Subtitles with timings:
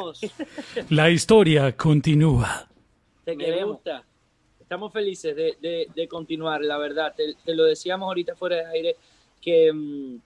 [0.90, 2.68] La historia continúa.
[3.24, 4.04] Te Me gusta.
[4.60, 7.14] Estamos felices de, de, continuar, la verdad.
[7.14, 8.96] Te, te, lo decíamos ahorita fuera de aire
[9.40, 10.16] que, mm,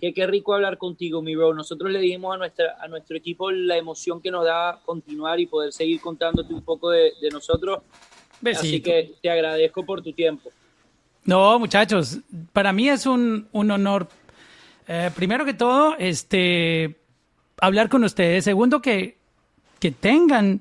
[0.00, 1.54] que qué rico hablar contigo, mi bro.
[1.54, 5.46] Nosotros le dijimos a, nuestra, a nuestro equipo la emoción que nos da continuar y
[5.46, 7.82] poder seguir contándote un poco de, de nosotros.
[8.44, 10.50] Así que te agradezco por tu tiempo.
[11.24, 12.18] No, muchachos,
[12.52, 14.08] para mí es un, un honor.
[14.86, 16.96] Eh, primero que todo, este,
[17.60, 18.44] hablar con ustedes.
[18.44, 19.18] Segundo, que,
[19.80, 20.60] que tengan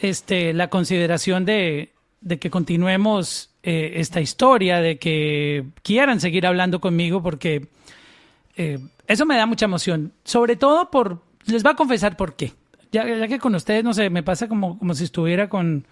[0.00, 6.80] este, la consideración de, de que continuemos eh, esta historia, de que quieran seguir hablando
[6.80, 7.68] conmigo, porque
[8.56, 10.12] eh, eso me da mucha emoción.
[10.24, 12.52] Sobre todo por, les voy a confesar por qué.
[12.90, 15.86] Ya, ya que con ustedes, no sé, me pasa como, como si estuviera con,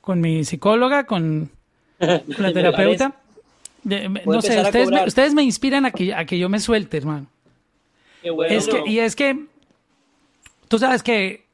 [0.00, 1.50] con mi psicóloga, con,
[1.98, 3.16] la terapeuta.
[3.84, 7.26] no sé, ustedes me, ustedes me, inspiran a que, a que yo me suelte, hermano.
[8.48, 9.46] Es que, y es que
[10.68, 11.46] tú sabes que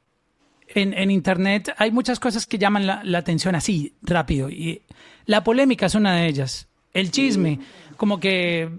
[0.67, 4.49] en, en, Internet hay muchas cosas que llaman la, la, atención así, rápido.
[4.49, 4.81] Y
[5.25, 6.67] la polémica es una de ellas.
[6.93, 7.59] El chisme,
[7.97, 8.69] como que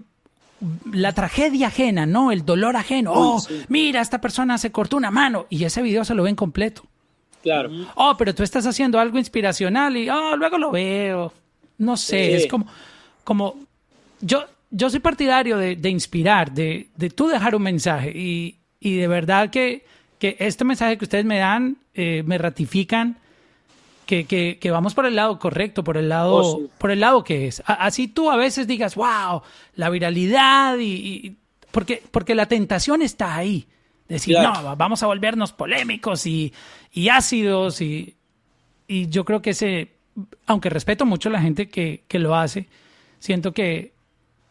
[0.91, 2.31] la tragedia ajena, ¿no?
[2.31, 3.11] El dolor ajeno.
[3.13, 6.83] Oh, mira, esta persona se cortó una mano y ese video se lo ven completo.
[7.41, 7.69] Claro.
[7.95, 11.33] Oh, pero tú estás haciendo algo inspiracional y oh, luego lo veo.
[11.77, 12.67] No sé, es como,
[13.23, 13.55] como
[14.21, 18.97] yo, yo soy partidario de, de inspirar, de, de, tú dejar un mensaje y, y
[18.97, 19.85] de verdad que,
[20.17, 23.17] que, este mensaje que ustedes me dan eh, me ratifican
[24.07, 27.23] que, que, que, vamos por el lado correcto, por el lado, oh, por el lado
[27.23, 27.61] que es.
[27.65, 29.43] así tú a veces digas, wow,
[29.75, 31.37] la viralidad y, y
[31.71, 33.67] porque, porque la tentación está ahí.
[34.07, 36.51] Decir, no, vamos a volvernos polémicos y,
[36.91, 38.15] y ácidos y,
[38.87, 39.91] y yo creo que ese,
[40.47, 42.67] aunque respeto mucho a la gente que, que lo hace,
[43.19, 43.92] siento que,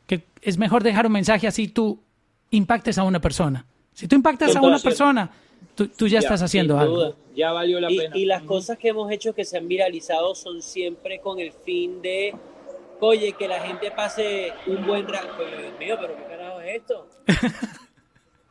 [0.06, 2.02] que, es mejor dejar un mensaje así tú
[2.50, 3.66] impactes a una persona.
[3.92, 5.30] Si tú impactas a una persona,
[5.74, 7.14] tú, tú ya, estás haciendo algo.
[7.34, 8.16] Ya valió la pena.
[8.16, 12.02] Y las cosas que hemos hecho que se han viralizado son siempre con el fin
[12.02, 12.34] de,
[13.00, 15.28] oye, que la gente pase un buen rato.
[15.38, 17.08] Dios mío, pero ¿qué carajo es esto?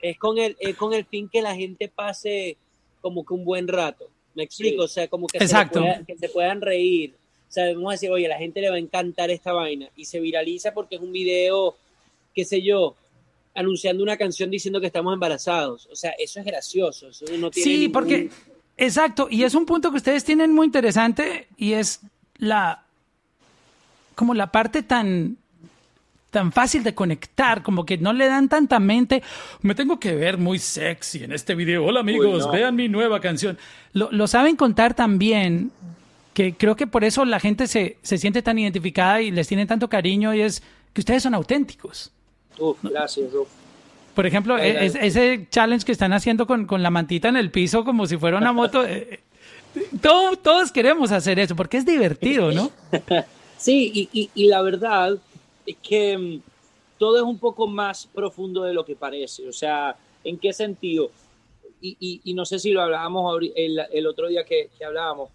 [0.02, 2.58] es con el, es con el fin que la gente pase
[3.02, 4.10] como que un buen rato.
[4.34, 5.70] Me explico, o sea, como que se,
[6.08, 7.16] que se, puedan reír.
[7.60, 9.90] A decir, oye, a la gente le va a encantar esta vaina.
[9.96, 11.76] Y se viraliza porque es un video,
[12.34, 12.96] qué sé yo,
[13.54, 15.88] anunciando una canción diciendo que estamos embarazados.
[15.92, 17.10] O sea, eso es gracioso.
[17.10, 18.30] Eso no tiene sí, porque,
[18.78, 19.28] exacto.
[19.30, 22.02] Y es un punto que ustedes tienen muy interesante y es
[22.38, 22.86] la,
[24.16, 25.38] como la parte tan
[26.32, 29.22] tan fácil de conectar, como que no le dan tanta mente.
[29.62, 31.86] Me tengo que ver muy sexy en este video.
[31.86, 33.58] Hola amigos, vean mi nueva canción.
[33.94, 35.72] Lo, saben contar tan bien
[36.34, 39.66] que creo que por eso la gente se, se siente tan identificada y les tiene
[39.66, 42.12] tanto cariño y es que ustedes son auténticos.
[42.84, 43.30] gracias,
[44.16, 47.84] Por ejemplo, e, ese challenge que están haciendo con, con, la mantita en el piso
[47.84, 48.86] como si fuera una moto.
[48.86, 49.20] Eh,
[50.02, 52.72] todos queremos hacer eso porque es divertido, ¿no?
[53.58, 55.20] Sí, y, y, y la verdad
[55.68, 56.42] es que mm,
[56.98, 59.48] todo es un poco más profundo de lo que parece.
[59.48, 61.12] O sea, ¿en qué sentido?
[61.80, 65.30] Y, y, no sé si lo hablábamos el, el otro día que, que, hablábamos.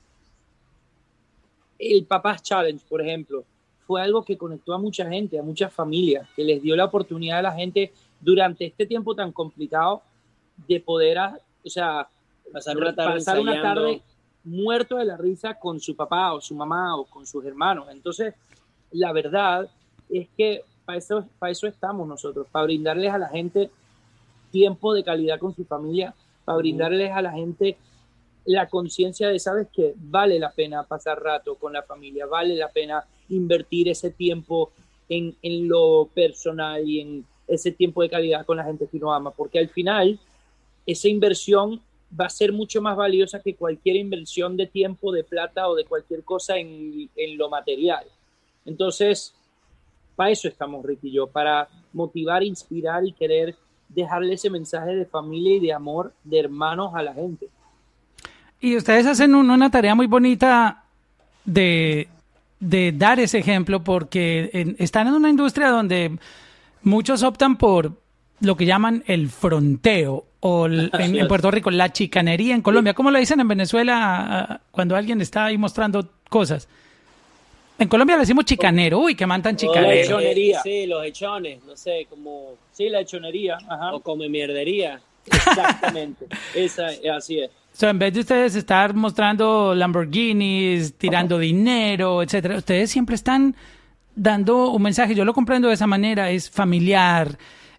[1.79, 3.45] El Papás Challenge, por ejemplo,
[3.87, 7.39] fue algo que conectó a mucha gente, a muchas familias, que les dio la oportunidad
[7.39, 10.03] a la gente durante este tiempo tan complicado
[10.67, 12.09] de poder, o sea,
[12.53, 14.03] pasar una tarde, pasar una tarde
[14.43, 17.87] muerto de la risa con su papá o su mamá o con sus hermanos.
[17.91, 18.35] Entonces,
[18.93, 19.69] la verdad
[20.09, 23.71] es que para eso, para eso estamos nosotros, para brindarles a la gente
[24.51, 27.77] tiempo de calidad con su familia, para brindarles a la gente
[28.47, 32.69] la conciencia de, sabes que vale la pena pasar rato con la familia, vale la
[32.69, 34.71] pena invertir ese tiempo
[35.09, 39.13] en, en lo personal y en ese tiempo de calidad con la gente que uno
[39.13, 40.19] ama, porque al final
[40.85, 41.81] esa inversión
[42.19, 45.85] va a ser mucho más valiosa que cualquier inversión de tiempo, de plata o de
[45.85, 48.05] cualquier cosa en, en lo material.
[48.65, 49.35] Entonces,
[50.15, 53.57] para eso estamos Ricky y yo, para motivar, inspirar y querer
[53.89, 57.49] dejarle ese mensaje de familia y de amor, de hermanos a la gente.
[58.61, 60.85] Y ustedes hacen una tarea muy bonita
[61.45, 62.09] de,
[62.61, 66.19] de dar ese ejemplo porque están en una industria donde
[66.83, 67.93] muchos optan por
[68.41, 72.95] lo que llaman el fronteo o en, Puerto Rico la chicanería en Colombia.
[72.95, 76.69] ¿Cómo lo dicen en Venezuela cuando alguien está ahí mostrando cosas?
[77.79, 79.01] En Colombia le decimos chicanero.
[79.01, 80.19] Uy, que mantan chicanero.
[80.63, 82.55] Sí, los hechones, no sé, como...
[82.73, 83.59] Sí, la hechonería.
[83.93, 85.01] O come mierdería.
[85.27, 86.27] Exactamente.
[86.55, 87.51] Esa, así es.
[87.77, 93.55] So, en vez de ustedes estar mostrando Lamborghinis, tirando dinero, etcétera, ustedes siempre están
[94.15, 95.15] dando un mensaje.
[95.15, 96.31] Yo lo comprendo de esa manera.
[96.31, 97.37] Es familiar,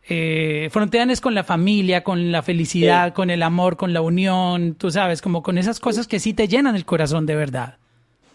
[0.07, 4.75] eh, frontean es con la familia, con la felicidad, con el amor, con la unión,
[4.75, 7.77] tú sabes, como con esas cosas que sí te llenan el corazón de verdad.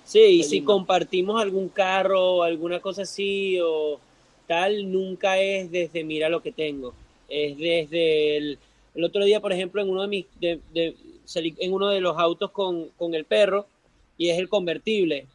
[0.04, 4.00] Sí, y si compartimos algún carro o alguna cosa así o
[4.48, 6.92] tal, nunca es desde mira lo que tengo.
[7.28, 8.58] Es desde el,
[8.96, 10.96] el otro día, por ejemplo, en uno de mis, de, de,
[11.32, 13.66] salí en uno de los autos con, con el perro
[14.16, 15.26] y es el convertible.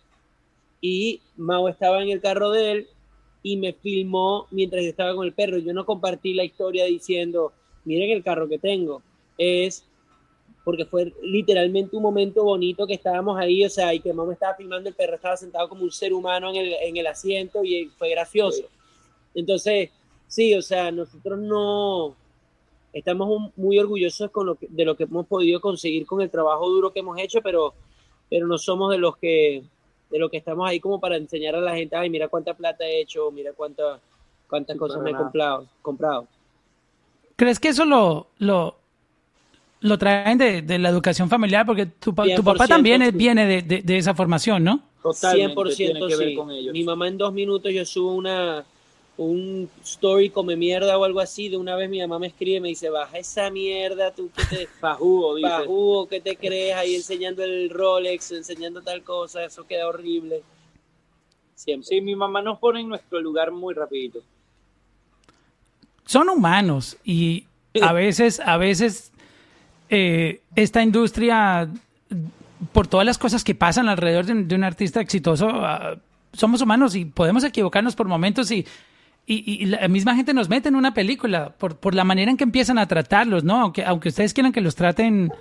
[0.81, 2.87] Y Mao estaba en el carro de él
[3.43, 5.57] y me filmó mientras yo estaba con el perro.
[5.57, 7.51] Yo no compartí la historia diciendo,
[7.85, 9.01] miren el carro que tengo.
[9.37, 9.85] Es
[10.63, 14.55] porque fue literalmente un momento bonito que estábamos ahí, o sea, y que mamá estaba
[14.55, 17.85] filmando, el perro estaba sentado como un ser humano en el, en el asiento y
[17.97, 18.63] fue gracioso.
[19.33, 19.91] Entonces,
[20.27, 22.17] sí, o sea, nosotros no
[22.97, 26.67] estamos muy orgullosos con lo que, de lo que hemos podido conseguir con el trabajo
[26.69, 27.73] duro que hemos hecho, pero,
[28.29, 29.63] pero no somos de los que
[30.09, 32.85] de lo que estamos ahí como para enseñar a la gente, ay, mira cuánta plata
[32.85, 33.99] he hecho, mira cuánta,
[34.49, 36.27] cuántas sí, cosas me he comprado, comprado.
[37.35, 38.77] ¿Crees que eso lo, lo,
[39.81, 41.65] lo traen de, de la educación familiar?
[41.65, 43.11] Porque tu, tu papá también sí.
[43.11, 44.81] viene de, de, de, esa formación, ¿no?
[45.03, 46.35] Totalmente, 100% sí.
[46.35, 46.71] Con ellos.
[46.71, 48.65] Mi mamá en dos minutos yo subo una
[49.17, 52.61] un story come mierda o algo así, de una vez mi mamá me escribe y
[52.61, 54.67] me dice, baja esa mierda, tú que te...
[54.79, 55.49] Fajugo, dice.
[55.49, 59.43] Fajugo, ¿qué te crees ahí enseñando el Rolex, enseñando tal cosa?
[59.43, 60.43] Eso queda horrible.
[61.55, 61.87] Siempre.
[61.87, 64.19] Sí, mi mamá nos pone en nuestro lugar muy rapidito.
[66.05, 67.45] Son humanos y
[67.81, 69.11] a veces, a veces
[69.89, 71.67] eh, esta industria,
[72.71, 75.97] por todas las cosas que pasan alrededor de, de un artista exitoso, uh,
[76.33, 78.65] somos humanos y podemos equivocarnos por momentos y
[79.29, 82.37] y, y, la misma gente nos mete en una película por, por la manera en
[82.37, 83.59] que empiezan a tratarlos, ¿no?
[83.59, 85.33] Aunque, aunque ustedes quieran que los traten,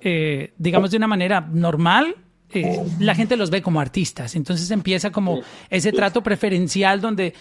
[0.00, 2.16] eh, digamos, de una manera normal,
[2.50, 4.34] eh, la gente los ve como artistas.
[4.34, 5.40] Entonces empieza como
[5.70, 7.32] ese trato preferencial donde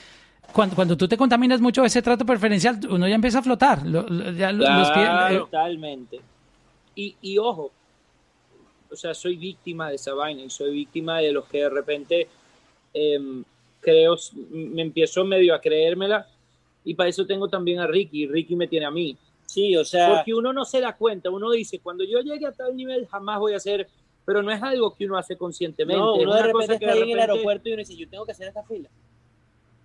[0.54, 3.84] cuando, cuando tú te contaminas mucho ese trato preferencial, uno ya empieza a flotar.
[3.84, 6.22] Lo, lo, ya claro, los pies, eh, totalmente.
[6.94, 7.72] Y, y ojo,
[8.92, 12.28] o sea, soy víctima de esa vaina y soy víctima de los que de repente...
[12.94, 13.44] Eh,
[13.82, 14.16] creo,
[14.52, 16.28] me empiezo medio a creérmela
[16.86, 19.18] y para eso tengo también a Ricky, Ricky me tiene a mí.
[19.46, 20.16] Sí, o sea...
[20.16, 23.40] Porque uno no se da cuenta, uno dice, cuando yo llegue a tal nivel jamás
[23.40, 23.88] voy a hacer,
[24.26, 26.00] pero no es algo que uno hace conscientemente.
[26.00, 27.04] No, uno de repente está repente...
[27.04, 28.90] en el aeropuerto y uno dice, yo tengo que hacer esta fila.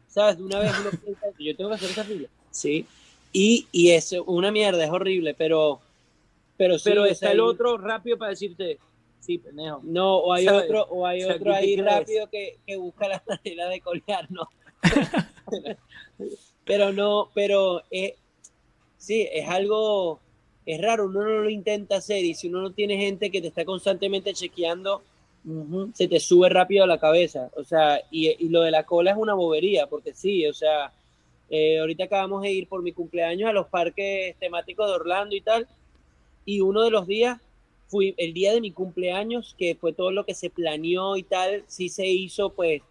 [0.06, 0.38] ¿Sabes?
[0.38, 2.28] Una vez uno piensa, yo tengo que hacer esta fila.
[2.50, 2.86] Sí,
[3.32, 5.80] y, y es una mierda, es horrible, pero...
[6.56, 8.78] Pero, sí, pero está el otro rápido para decirte,
[9.26, 9.80] sí, pendejo.
[9.82, 13.80] No, o hay otro, o hay otro ahí rápido que, que, busca la manera de
[13.80, 14.48] colgarnos.
[16.64, 18.14] pero no, pero eh,
[18.96, 20.20] sí, es algo,
[20.64, 23.48] es raro, uno no lo intenta hacer y si uno no tiene gente que te
[23.48, 25.02] está constantemente chequeando,
[25.44, 27.50] uh -huh, se te sube rápido a la cabeza.
[27.56, 30.92] O sea, y, y, lo de la cola es una bobería, porque sí, o sea,
[31.50, 35.40] eh, ahorita acabamos de ir por mi cumpleaños a los parques temáticos de Orlando y
[35.40, 35.66] tal,
[36.44, 37.40] y uno de los días
[37.88, 41.64] fui el día de mi cumpleaños, que fue todo lo que se planeó y tal,
[41.66, 42.82] sí se hizo, pues,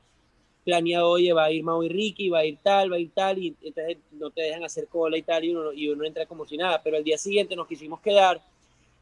[0.64, 3.12] planeado, oye, va a ir Mau y Ricky, va a ir tal, va a ir
[3.14, 6.26] tal, y entonces no te dejan hacer cola y tal, y uno, y uno entra
[6.26, 8.42] como si nada, pero el día siguiente nos quisimos quedar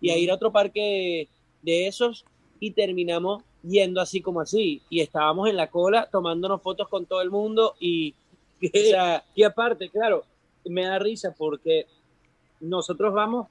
[0.01, 1.30] y a ir a otro parque
[1.62, 2.26] de esos
[2.59, 7.21] y terminamos yendo así como así, y estábamos en la cola tomándonos fotos con todo
[7.21, 8.14] el mundo y,
[9.35, 10.26] y aparte, claro,
[10.66, 11.85] me da risa porque
[12.59, 13.47] nosotros vamos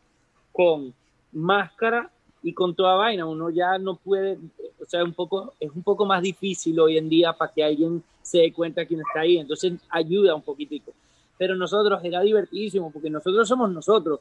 [0.53, 0.95] con
[1.33, 2.11] máscara
[2.43, 4.39] y con toda vaina uno ya no puede,
[4.81, 8.03] o sea, un poco, es un poco más difícil hoy en día para que alguien
[8.21, 10.93] se dé cuenta quién está ahí, entonces ayuda un poquitico.
[11.39, 14.21] Pero nosotros era divertidísimo porque nosotros somos nosotros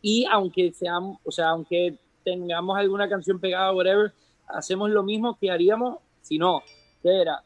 [0.00, 4.12] y aunque seamos, o sea, aunque tengamos alguna canción pegada, whatever,
[4.48, 6.62] hacemos lo mismo que haríamos si no,
[7.02, 7.42] que era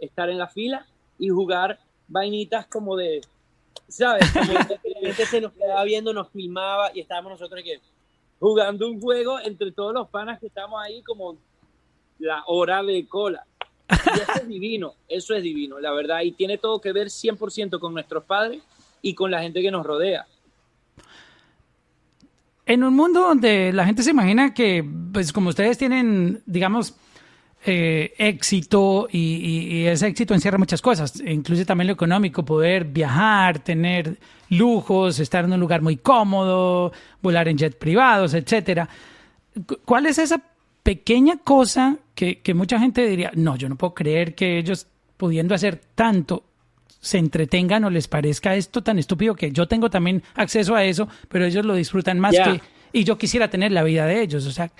[0.00, 0.86] estar en la fila
[1.18, 1.78] y jugar
[2.08, 3.20] vainitas como de,
[3.88, 4.30] ¿sabes?
[4.32, 7.80] Como que se nos quedaba viendo, nos filmaba y estábamos nosotros que
[8.44, 11.38] jugando un juego entre todos los panas que estamos ahí como
[12.18, 13.46] la hora de cola.
[13.88, 17.78] Y eso es divino, eso es divino, la verdad, y tiene todo que ver 100%
[17.80, 18.62] con nuestros padres
[19.00, 20.26] y con la gente que nos rodea.
[22.66, 26.94] En un mundo donde la gente se imagina que, pues como ustedes tienen, digamos,
[27.66, 32.84] eh, éxito y, y, y, ese éxito encierra muchas cosas, incluye también lo económico, poder
[32.84, 34.18] viajar, tener
[34.50, 36.92] lujos, estar en un lugar muy cómodo,
[37.22, 38.88] volar en jet privados, etcétera.
[39.84, 40.42] ¿Cuál es esa
[40.82, 45.54] pequeña cosa que, que mucha gente diría, no, yo no puedo creer que ellos pudiendo
[45.54, 46.44] hacer tanto
[47.00, 51.08] se entretengan o les parezca esto tan estúpido que yo tengo también acceso a eso,
[51.28, 52.44] pero ellos lo disfrutan más yeah.
[52.44, 52.60] que
[52.92, 54.70] y yo quisiera tener la vida de ellos, o sea,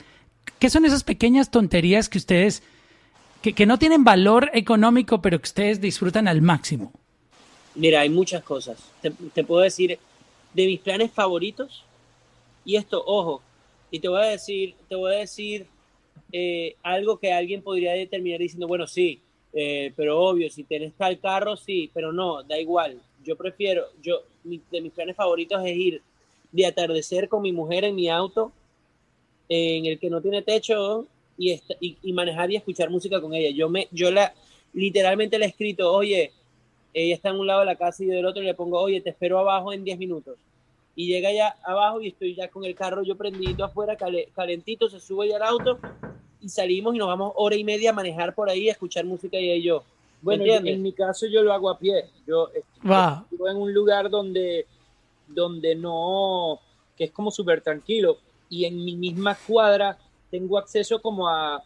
[0.59, 2.63] ¿qué son esas pequeñas tonterías que ustedes
[3.53, 6.93] que, no tienen valor económico, pero que ustedes disfrutan al máximo.
[7.75, 8.79] Mira, hay muchas cosas.
[9.03, 9.99] Te, puedo decir
[10.55, 11.85] de mis planes favoritos.
[12.65, 13.43] Y esto, ojo,
[13.91, 15.67] y te voy a decir, te voy a decir
[16.33, 19.21] eh, algo que alguien podría determinar diciendo, bueno, sí,
[19.53, 23.01] eh, pero obvio, si tienes tal carro, sí, pero no, da igual.
[23.23, 26.03] Yo prefiero, yo, de mis planes favoritos es ir
[26.53, 28.53] de atardecer con mi mujer en mi auto,
[29.49, 33.35] en el que no tiene techo, y, esta- y, y manejar y escuchar música con
[33.35, 33.51] ella.
[33.51, 34.33] Yo me, yo la,
[34.73, 36.33] literalmente le he escrito, oye,
[36.93, 38.81] ella está en un lado de la casa y yo del otro, y le pongo,
[38.81, 40.39] oye, te espero abajo en 10 minutos.
[40.97, 44.89] Y llega ya abajo y estoy ya con el carro yo prendidito afuera, cale- calentito,
[44.89, 45.79] se sube ya al auto
[46.41, 49.37] y salimos y nos vamos hora y media a manejar por ahí, a escuchar música
[49.37, 49.83] ella y yo.
[50.21, 52.05] Bueno, en mi caso yo lo hago a pie.
[52.27, 52.49] Yo
[52.89, 53.27] Va.
[53.31, 54.67] vivo en un lugar donde,
[55.27, 56.61] donde no,
[56.97, 58.19] que es como súper tranquilo.
[58.49, 59.99] Y en mi misma cuadra
[60.35, 61.63] tengo acceso como a,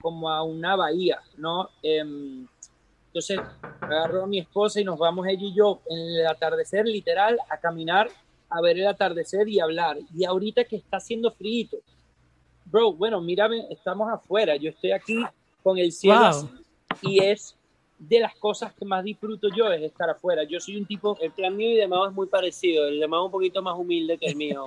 [0.00, 1.68] como a una bahía, ¿no?
[1.82, 2.46] Em,
[3.08, 3.38] entonces
[3.78, 7.58] agarro a mi esposa y nos vamos ella y yo en el atardecer, literal, a
[7.58, 8.08] caminar,
[8.48, 9.98] a ver el atardecer y hablar.
[10.16, 11.68] Y ahorita que está haciendo frío,
[12.64, 15.22] bro, bueno, mírame, estamos afuera, yo estoy aquí
[15.62, 16.28] con el cielo Wow.
[16.28, 16.48] así,
[17.02, 17.54] y es
[18.00, 20.42] de las cosas que más disfruto yo es estar afuera.
[20.44, 23.06] Yo soy un tipo, El plan mío y de Mao es muy parecido, el de
[23.06, 24.64] Mao es un poquito más humilde que el mío.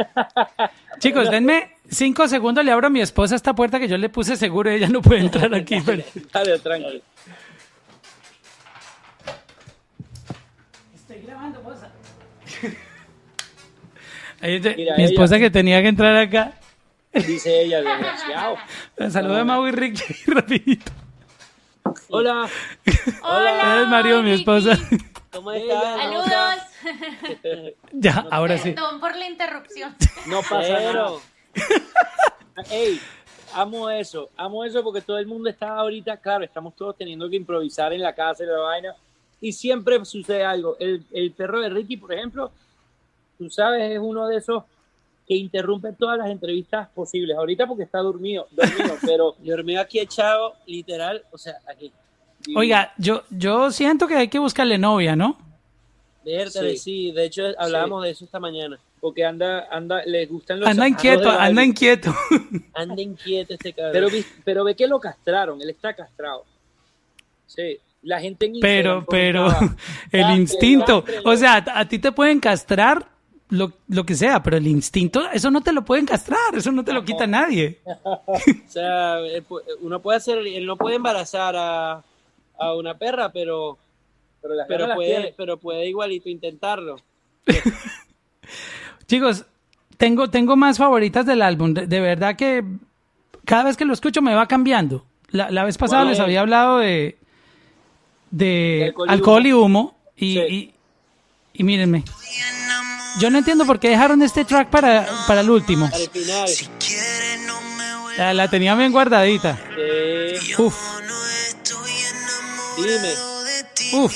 [1.00, 4.38] Chicos, denme cinco segundos, le abro a mi esposa esta puerta que yo le puse
[4.38, 5.78] seguro, ella no puede entrar aquí.
[5.84, 7.02] pero- dale, tranquilo.
[10.96, 11.60] Estoy grabando,
[14.42, 16.54] de- Mira, mi ella- esposa que tenía que entrar acá.
[17.13, 18.58] Dice ella, desgraciado.
[19.10, 20.92] Saluda a Mau y Ricky rapidito.
[22.10, 22.50] Hola,
[23.24, 23.82] Hola.
[23.82, 24.78] Es Mario, mi esposa.
[25.32, 25.98] ¿Cómo estás?
[25.98, 26.34] Saludos.
[27.94, 28.72] Ya, ahora sí.
[28.72, 29.96] Perdón por la interrupción.
[30.28, 31.12] no pasa nada.
[32.70, 33.00] Ey,
[33.54, 37.38] amo eso, amo eso porque todo el mundo está ahorita, claro, estamos todos teniendo que
[37.38, 38.96] improvisar en la casa y la vaina,
[39.40, 40.76] y siempre sucede algo.
[40.80, 42.52] El, el perro de Ricky, por ejemplo,
[43.38, 44.64] tú sabes, es uno de esos
[45.27, 47.38] que interrumpe todas las entrevistas posibles.
[47.38, 51.92] Ahorita porque está dormido, dormido pero yo dormí aquí echado, literal, o sea, aquí.
[52.56, 55.38] Oiga, yo, yo siento que hay que buscarle novia, ¿no?
[56.25, 56.77] Vértale, Sí.
[56.77, 57.12] sí.
[57.12, 58.80] de hecho hablábamos de eso esta mañana.
[59.01, 62.13] porque anda, anda, le gustan los Anda inquieto, anda inquieto.
[62.74, 63.92] Anda inquieto este cabrón.
[63.94, 64.08] Pero,
[64.46, 66.46] pero ve que lo castraron, él está castrado.
[67.46, 69.48] Sí, la gente en Pero, pero,
[70.12, 71.30] el "Castre, instinto, cástrelo".
[71.30, 73.06] o sea, a ti te pueden castrar
[73.54, 76.84] lo, lo que sea, pero el instinto, eso no te lo pueden castrar, eso no
[76.84, 77.80] te lo quita nadie.
[78.06, 82.04] O sea, él pu- uno puede hacer, él no puede embarazar a,
[82.60, 83.78] a una perra, pero,
[84.42, 86.96] pero, las pero puede, pero puede igualito intentarlo.
[89.08, 89.46] Chicos,
[89.98, 92.64] tengo, tengo más favoritas del álbum, de, de verdad que
[93.46, 95.06] cada vez que lo escucho me va cambiando.
[95.30, 96.24] La, la vez pasada ¿Cuál les es?
[96.24, 97.18] había hablado de,
[98.32, 100.40] de De alcohol y alcohol y humo, y, Sí.
[100.50, 100.74] y,
[101.54, 102.04] y mírenme.
[103.20, 105.86] Yo no entiendo por qué dejaron este track para, para el último.
[105.86, 106.50] Al final,
[108.18, 109.58] La, la tenía bien guardadita.
[110.58, 110.76] Uf,
[112.78, 113.14] dime,
[113.94, 114.14] uf.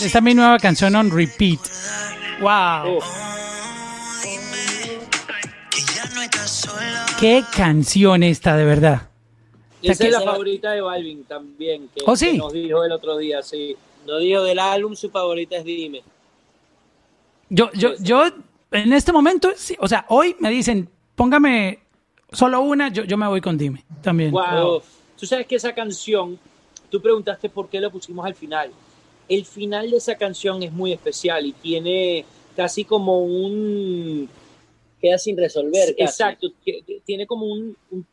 [0.00, 1.60] Esta es mi nueva canción on repeat.
[2.40, 2.98] Wow.
[2.98, 3.04] Uf,
[7.20, 9.02] Qué canción esta, de verdad.
[9.82, 12.32] Esa es la favorita de Balvin también, que, ¿Oh, sí?
[12.32, 13.76] que nos dijo el otro día, sí.
[14.06, 16.02] no dijo del álbum, su favorita es Dime.
[17.50, 18.24] Yo, yo, yo,
[18.72, 21.78] en este momento, sí, o sea, hoy me dicen, póngame
[22.32, 24.30] solo una, yo, yo me voy con Dime también.
[24.32, 24.82] Wow.
[25.18, 26.38] Tú sabes que esa canción,
[26.90, 28.70] tú preguntaste por qué lo pusimos al final.
[29.28, 32.24] El final de esa canción es muy especial y tiene
[32.56, 34.28] casi como un
[35.00, 35.94] Queda sin resolver.
[35.96, 36.02] casi.
[36.02, 36.48] Exacto,
[37.04, 38.06] tiene como un, un,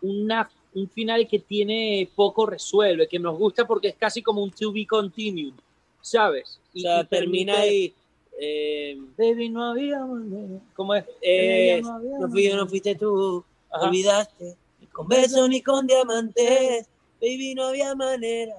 [0.00, 4.50] una- un final que tiene poco resuelve, que nos gusta porque es casi como un
[4.50, 5.54] to be continued,
[6.00, 6.58] ¿sabes?
[6.74, 7.94] O sea, y termina ahí.
[8.40, 10.60] eh, Baby, no había manera.
[10.74, 11.04] ¿Cómo es?
[11.22, 13.44] eh, no había no fui yo, no fuiste tú.
[13.70, 13.88] Ajá.
[13.88, 14.56] Olvidaste.
[14.80, 16.88] Ni con besos ni con diamantes.
[17.20, 18.56] Baby, no había manera.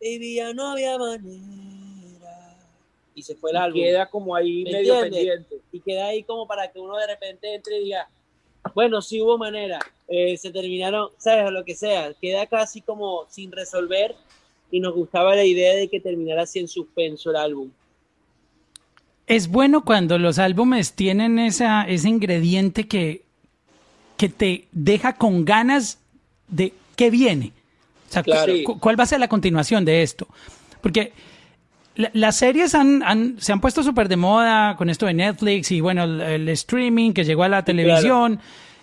[0.00, 2.58] Baby, ya no había manera.
[3.14, 3.80] Y se fue el Y álbum.
[3.80, 5.24] Queda como ahí ¿Me medio entiendes?
[5.38, 5.60] pendiente.
[5.72, 8.08] y queda ahí como para que uno de repente entre y diga,
[8.74, 11.46] bueno, sí hubo manera, eh, se terminaron, ¿sabes?
[11.46, 14.14] O lo que sea, queda casi como sin resolver
[14.70, 17.70] y nos gustaba la idea de que terminara así en suspenso el álbum.
[19.26, 23.22] Es bueno cuando los álbumes tienen esa, ese ingrediente que,
[24.16, 25.98] que te deja con ganas
[26.48, 27.52] de qué viene.
[28.08, 28.52] O sea, Claro.
[28.64, 30.28] cu- ¿cuál va a ser la continuación de esto?
[30.80, 31.12] Porque
[31.96, 35.70] la- las series han, han- se han puesto súper de moda con esto de Netflix
[35.72, 38.38] y bueno, el, el streaming que llegó a la televisión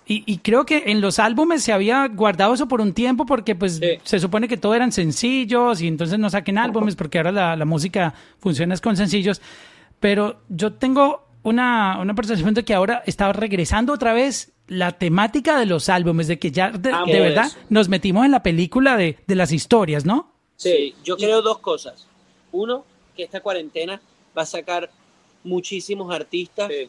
[0.06, 3.54] Y, y creo que en los álbumes se había guardado eso por un tiempo porque
[3.54, 3.92] pues Sí.
[4.02, 7.64] se supone que todo eran sencillos y entonces no saquen álbumes porque ahora la, la
[7.64, 9.40] música funciona es con sencillos.
[10.00, 15.58] Pero yo tengo una, una percepción de que ahora está regresando otra vez la temática
[15.58, 17.56] de los álbumes, de que ya de, de verdad eso.
[17.70, 20.32] nos metimos en la película de, de las historias, ¿no?
[20.56, 22.06] Sí, yo creo dos cosas.
[22.52, 24.00] Uno, que esta cuarentena
[24.36, 24.90] va a sacar
[25.44, 26.68] muchísimos artistas.
[26.72, 26.88] Sí.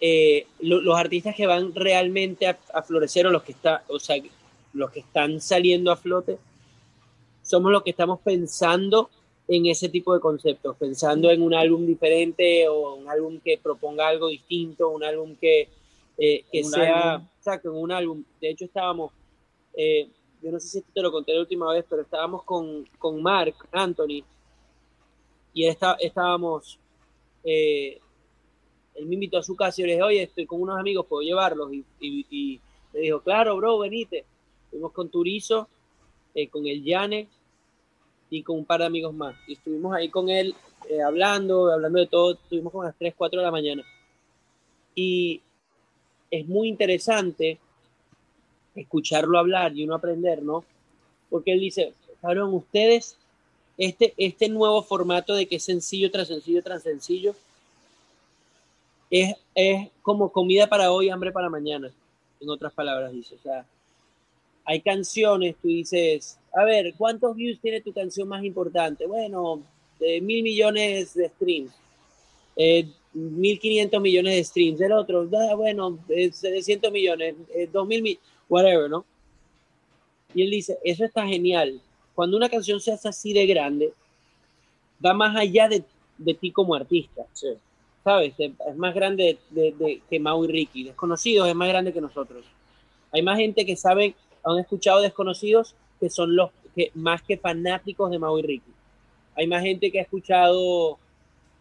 [0.00, 3.98] eh, lo- los artistas que van realmente a, a florecer o los que está, o
[3.98, 4.16] sea,
[4.74, 6.36] los que están saliendo a flote,
[7.42, 9.08] somos los que estamos pensando
[9.48, 14.08] en ese tipo de conceptos, pensando en un álbum diferente o un álbum que proponga
[14.08, 15.68] algo distinto, un álbum que,
[16.18, 17.26] eh, que Un sea, álbum.
[17.38, 18.24] exacto, en un álbum.
[18.40, 19.12] De hecho estábamos,
[19.74, 20.08] eh,
[20.42, 23.54] yo no sé si te lo conté la última vez, pero estábamos con, con Mark
[23.72, 24.22] Anthony
[25.56, 26.78] y está- estábamos,
[27.42, 27.98] eh,
[28.94, 31.22] él me invitó a su casa y le dije, oye, estoy con unos amigos, ¿puedo
[31.22, 31.72] llevarlos?
[31.98, 32.60] Y
[32.92, 34.26] me dijo, claro, bro, venite.
[34.70, 35.66] Fuimos con Turizo,
[36.34, 37.26] eh, con el Yane
[38.28, 39.34] y con un par de amigos más.
[39.48, 40.54] Y estuvimos ahí con él
[40.90, 42.34] eh, hablando, hablando de todo.
[42.34, 43.82] Estuvimos como a las 3, 4 de la mañana.
[44.94, 45.40] Y
[46.30, 47.58] es muy interesante
[48.74, 50.64] escucharlo hablar y uno aprender, ¿no?
[51.30, 53.18] Porque él dice, cabrón, ustedes,
[53.78, 57.34] este, este nuevo formato de que es sencillo tras sencillo tras sencillo,
[59.10, 61.90] es, es como comida para hoy, hambre para mañana,
[62.40, 63.34] en otras palabras, dice.
[63.34, 63.64] O sea,
[64.64, 69.06] hay canciones, tú dices, a ver, ¿cuántos views tiene tu canción más importante?
[69.06, 69.62] Bueno,
[70.00, 71.72] mil millones de streams,
[72.56, 78.18] eh, 1500 millones de streams, el otro, bueno, eh, 700 millones, eh, 2000 mil,
[78.48, 79.04] whatever, ¿no?
[80.34, 81.80] Y él dice, eso está genial.
[82.16, 83.92] Cuando una canción se hace así de grande,
[85.04, 85.84] va más allá de,
[86.18, 87.24] de ti como artista.
[87.32, 87.48] Sí.
[88.02, 88.34] ¿sabes?
[88.38, 90.84] Es más grande de, de- que Mau y Ricky.
[90.84, 92.44] Desconocidos es más grande que nosotros.
[93.12, 94.14] Hay más gente que saben,
[94.44, 98.70] han escuchado Desconocidos, que son los que más que fanáticos de Mau y Ricky.
[99.34, 100.98] Hay más gente que ha escuchado,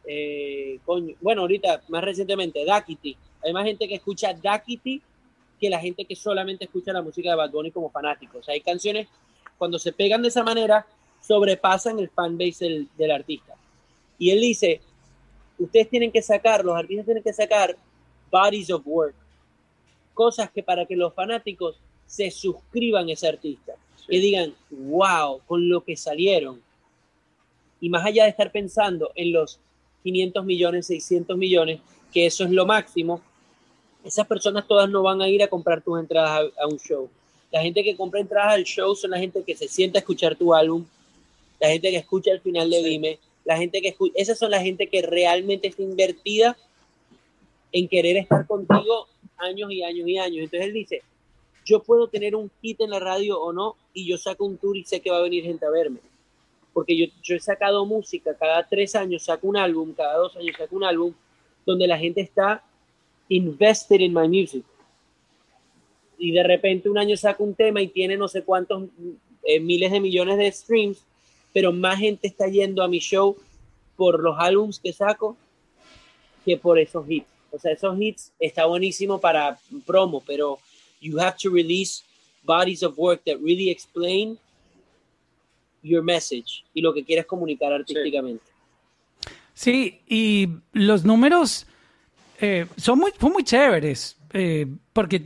[0.06, 3.18] eh, coño, bueno, ahorita, más recientemente, Dakiti.
[3.44, 5.02] Hay más gente que escucha Dakiti
[5.60, 8.42] que la gente que solamente escucha la música de Bad Bunny como fanáticos.
[8.42, 9.08] O sea, hay canciones,
[9.58, 10.86] cuando se pegan de esa manera,
[11.22, 13.56] sobrepasan el fanbase del, del artista.
[14.18, 14.82] Y él dice,
[15.58, 17.76] ustedes tienen que sacar, los artistas tienen que sacar
[18.32, 19.16] bodies of work,
[20.14, 23.74] cosas que para que los fanáticos se suscriban a ese artista,
[24.08, 26.62] que digan, wow, con lo que salieron.
[27.82, 29.60] Y más allá de estar pensando en los
[30.04, 31.82] 500 millones, 600 millones,
[32.14, 33.22] que eso es lo máximo,
[34.04, 37.10] esas personas todas no van a ir a comprar tus entradas a, a un show.
[37.56, 40.36] La gente que compra entradas al show son la gente que se sienta a escuchar
[40.36, 40.84] tu álbum,
[41.62, 42.84] la gente que escucha el final de.
[42.84, 46.58] Dime, la gente que escucha, esas son la gente que realmente está invertida
[47.72, 50.44] en querer estar contigo años y años y años.
[50.44, 51.02] Entonces él dice,
[51.64, 54.76] yo puedo tener un hit en la radio o no, y yo saco un tour
[54.76, 56.00] y sé que va a venir gente a verme.
[56.74, 60.58] Porque yo, yo he sacado música, cada tres años saco un álbum, cada dos años
[60.58, 61.14] saco un álbum,
[61.66, 62.66] donde la gente está
[63.30, 64.66] invested in my music.
[66.18, 68.84] Y de repente un año saco un tema y tiene no sé cuántos
[69.44, 71.04] eh, miles de millones de streams,
[71.54, 73.36] pero más gente está yendo a mi show
[73.96, 75.38] por los álbums que saco
[76.44, 77.28] que por esos hits.
[77.52, 80.60] O sea, esos hits está buenísimo para promo, pero
[81.00, 82.04] you have to release
[82.44, 84.38] bodies of work that really explain
[85.82, 88.44] your message y lo que quieres comunicar artísticamente.
[89.54, 91.66] Sí, y los números
[92.42, 95.22] eh, son, muy, son muy chéveres, eh, porque,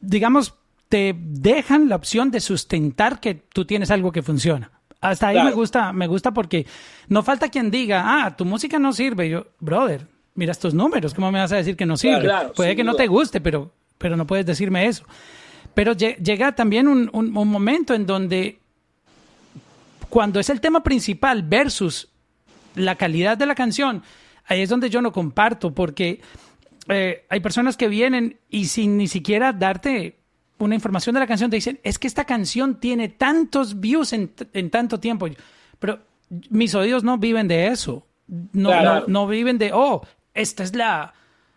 [0.00, 0.54] digamos,
[0.88, 4.70] te dejan la opción de sustentar que tú tienes algo que funciona.
[5.00, 5.50] Hasta ahí Claro.
[5.50, 6.66] me gusta, me gusta porque
[7.08, 9.28] no falta quien diga, ah, tu música no sirve.
[9.28, 12.20] Yo, brother, mira estos números, ¿cómo me vas a decir que no sirve?
[12.22, 15.04] claro, Puede que no te guste, pero, pero no puedes decirme eso.
[15.74, 18.58] Pero lle- llega también un, un- un momento en donde
[20.08, 22.08] cuando es el tema principal versus
[22.74, 24.02] la calidad de la canción,
[24.46, 26.20] ahí es donde yo no comparto, porque
[26.88, 30.16] eh, hay personas que vienen y sin ni siquiera darte
[30.58, 34.32] una información de la canción, te dicen, es que esta canción tiene tantos views en,
[34.52, 35.28] en tanto tiempo.
[35.78, 36.00] Pero
[36.50, 38.04] mis oídos no viven de eso.
[38.52, 39.00] No, Claro.
[39.06, 41.14] no, no viven de, oh, esta es la,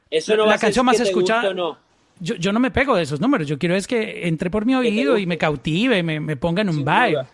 [0.09, 1.77] Eso no La canción más escuchada- no.
[2.19, 3.47] yo, yo no me pego de esos números.
[3.47, 6.69] Yo quiero es que entre por mi oído y me cautive, me, me ponga en
[6.69, 7.25] un Sin vibe.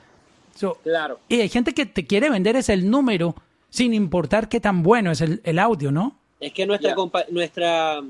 [0.55, 1.19] So, Claro.
[1.27, 3.35] y hay gente que te quiere vender es el número
[3.69, 6.17] sin importar qué tan bueno es el, el audio, ¿no?
[6.39, 8.01] Es que nuestra, compa- nuestra,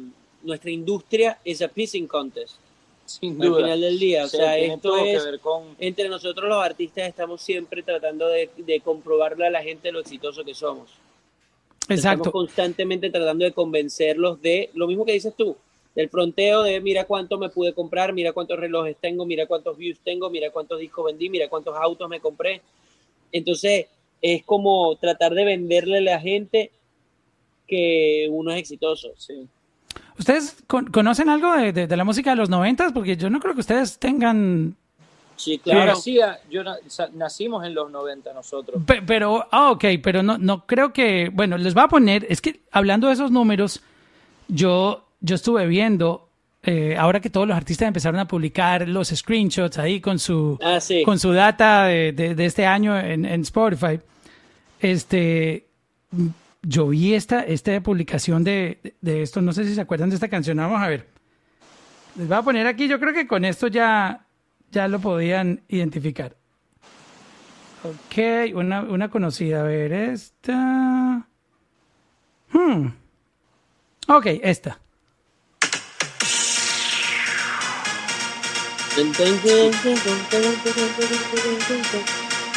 [0.44, 2.56] nuestra industria es a pissing contest.
[3.06, 3.62] Sin Al duda.
[3.62, 7.08] final del día, o Sí, sea, esto es- que ver con Entre nosotros los artistas
[7.08, 10.90] estamos siempre tratando de, de comprobarle a la gente lo exitoso que somos.
[11.84, 12.32] Estamos Exacto.
[12.34, 15.56] constantemente tratando de convencerlos de lo mismo que dices tú.
[15.96, 19.98] del fronteo de mira cuánto me pude comprar, mira cuántos relojes tengo, mira cuántos views
[20.04, 22.62] tengo, mira cuántos discos vendí, mira cuántos autos me compré.
[23.32, 23.88] Entonces
[24.22, 26.70] es como tratar de venderle a la gente
[27.68, 29.10] que uno es exitoso.
[29.18, 29.48] Sí.
[30.18, 32.92] ¿Ustedes con- conocen algo de, de- de la música de los noventas?
[32.92, 34.76] Porque yo no creo que ustedes tengan...
[35.36, 36.18] Sí, Claro, sí,
[36.50, 36.64] yo
[37.14, 38.82] nacimos en los 90 nosotros.
[38.88, 41.30] Pe- Pero, ah, ok, pero no, no creo que...
[41.32, 42.26] Bueno, les voy a poner...
[42.30, 43.82] Es que hablando de esos números,
[44.48, 46.28] yo, yo estuve viendo,
[46.64, 50.58] eh, ahora que todos los artistas empezaron a publicar los screenshots ahí con su...
[50.64, 51.04] Ah, sí.
[51.04, 54.00] con su data de, de- de este año en, en Spotify,
[54.80, 55.68] este,
[56.70, 60.28] yo vi esta, esta publicación de, de- esto, no sé si se acuerdan de esta
[60.28, 61.08] canción, vamos a ver.
[62.18, 64.26] Les voy a poner aquí, yo creo que con esto ya,
[64.72, 66.36] ya lo podían identificar.
[67.84, 71.26] Ok, una, una conocida, a ver, esta...
[72.52, 72.88] Hmm.
[74.10, 74.80] Ok, esta.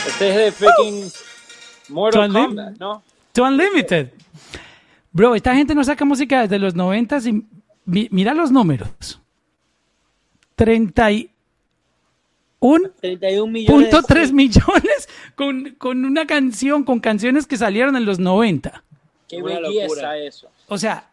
[0.06, 1.10] Este es de freaking
[1.88, 2.46] Mortal John Lim.
[2.46, 3.02] Kombat, ¿no?
[3.32, 4.10] To Unlimited.
[5.12, 7.44] Bro, esta gente no saca música desde los 90 y
[7.84, 9.20] mi- mira los números.
[10.56, 11.30] 31.3
[13.00, 14.32] 31 millones.
[14.32, 18.84] millones con, con una canción, con canciones que salieron en los 90.
[19.28, 20.18] Qué Una belleza locura.
[20.18, 20.48] eso.
[20.68, 21.08] O sea,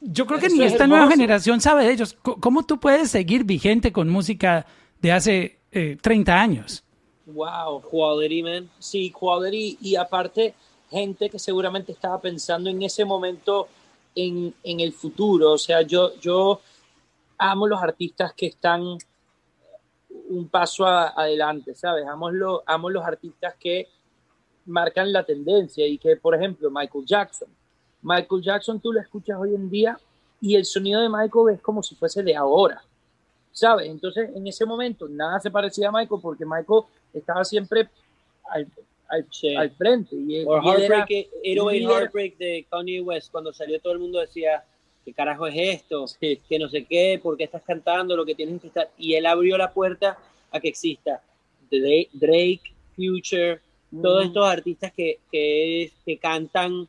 [0.00, 2.16] yo creo que Eso ni es esta nueva generación sabe de ellos.
[2.22, 4.66] ¿Cómo tú puedes seguir vigente con música
[5.00, 6.83] de hace eh, 30 años?
[7.26, 7.82] Wow.
[7.82, 8.70] Quality, man.
[8.78, 10.54] Sí, quality y aparte
[10.90, 13.68] gente que seguramente estaba pensando en ese momento
[14.14, 15.52] en, en el futuro.
[15.52, 16.60] O sea, yo, yo
[17.38, 18.98] amo los artistas que están
[20.28, 22.06] un paso adelante, ¿sabes?
[22.06, 22.30] Amo,
[22.66, 23.88] amo los artistas que
[24.66, 27.48] marcan la tendencia y que, por ejemplo, Michael Jackson.
[28.02, 29.98] Michael Jackson tú lo escuchas hoy en día
[30.40, 32.82] y el sonido de Michael es como si fuese de ahora,
[33.50, 33.88] ¿sabes?
[33.88, 36.82] Entonces, en ese momento nada se parecía a Michael porque Michael
[37.14, 37.88] estaba siempre
[38.50, 38.66] al,
[39.08, 39.54] al, Sí.
[39.54, 40.16] al frente.
[40.16, 41.10] Y, y él era- Heartbreak,
[41.42, 41.90] 808 líder.
[41.90, 44.64] Heartbreak de Kanye West, cuando salió todo el mundo decía,
[45.04, 46.06] ¿qué carajo es esto?
[46.08, 46.40] Sí.
[46.48, 48.16] Que no sé qué, ¿por qué estás cantando?
[48.16, 48.90] Lo que tienes que estar.
[48.98, 50.18] Y él abrió la puerta
[50.50, 51.22] a que exista
[51.70, 52.60] Drake,
[52.96, 53.60] Future,
[54.02, 56.86] todos estos artistas que, que, que cantan,